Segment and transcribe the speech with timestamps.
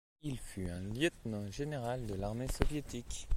[0.23, 3.27] Il fut un lieutenant général de l'Armée soviétique.